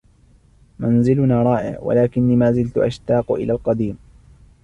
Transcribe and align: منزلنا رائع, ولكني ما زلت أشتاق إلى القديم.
منزلنا 0.79 1.43
رائع, 1.43 1.79
ولكني 1.81 2.35
ما 2.35 2.51
زلت 2.51 2.77
أشتاق 2.77 3.31
إلى 3.31 3.53
القديم. 3.53 3.97